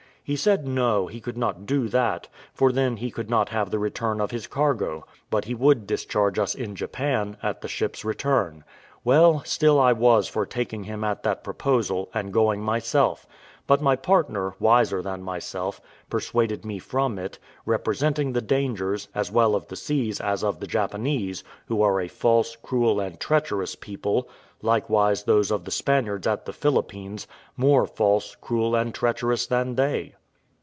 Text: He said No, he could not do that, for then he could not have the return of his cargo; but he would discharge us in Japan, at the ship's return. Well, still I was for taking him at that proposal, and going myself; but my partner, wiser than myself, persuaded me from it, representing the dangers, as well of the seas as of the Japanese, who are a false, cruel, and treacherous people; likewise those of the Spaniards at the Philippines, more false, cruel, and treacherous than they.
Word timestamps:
He 0.23 0.35
said 0.37 0.65
No, 0.65 1.07
he 1.07 1.19
could 1.19 1.37
not 1.37 1.65
do 1.65 1.89
that, 1.89 2.29
for 2.53 2.71
then 2.71 2.95
he 2.97 3.11
could 3.11 3.29
not 3.29 3.49
have 3.49 3.69
the 3.69 3.79
return 3.79 4.21
of 4.21 4.31
his 4.31 4.47
cargo; 4.47 5.05
but 5.29 5.43
he 5.43 5.53
would 5.53 5.85
discharge 5.85 6.39
us 6.39 6.55
in 6.55 6.73
Japan, 6.73 7.35
at 7.43 7.59
the 7.59 7.67
ship's 7.67 8.05
return. 8.05 8.63
Well, 9.03 9.41
still 9.43 9.77
I 9.77 9.91
was 9.91 10.29
for 10.29 10.45
taking 10.45 10.85
him 10.85 11.03
at 11.03 11.23
that 11.23 11.43
proposal, 11.43 12.07
and 12.13 12.31
going 12.31 12.61
myself; 12.61 13.27
but 13.67 13.81
my 13.81 13.97
partner, 13.97 14.53
wiser 14.57 15.01
than 15.01 15.21
myself, 15.21 15.81
persuaded 16.09 16.63
me 16.63 16.79
from 16.79 17.19
it, 17.19 17.37
representing 17.65 18.31
the 18.31 18.41
dangers, 18.41 19.09
as 19.13 19.31
well 19.33 19.53
of 19.53 19.67
the 19.67 19.75
seas 19.75 20.21
as 20.21 20.45
of 20.45 20.61
the 20.61 20.67
Japanese, 20.67 21.43
who 21.65 21.81
are 21.81 21.99
a 21.99 22.07
false, 22.07 22.55
cruel, 22.55 23.01
and 23.01 23.19
treacherous 23.19 23.75
people; 23.75 24.29
likewise 24.61 25.23
those 25.23 25.51
of 25.51 25.65
the 25.65 25.71
Spaniards 25.71 26.25
at 26.25 26.45
the 26.45 26.53
Philippines, 26.53 27.27
more 27.57 27.85
false, 27.85 28.35
cruel, 28.39 28.75
and 28.77 28.95
treacherous 28.95 29.45
than 29.47 29.75
they. 29.75 30.13